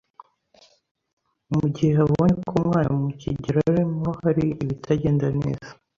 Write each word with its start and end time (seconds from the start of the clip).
mu 1.51 1.65
gihe 1.75 1.95
abonye 2.05 2.35
ko 2.49 2.53
umwana 2.65 2.91
mu 3.01 3.09
kigero 3.21 3.57
arimo 3.69 4.09
hari 4.23 4.45
ibitagenda 4.63 5.27
neza. 5.39 5.69